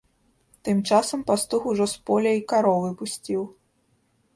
[0.63, 3.41] Тым часам пастух ужо з поля й каровы пусціў.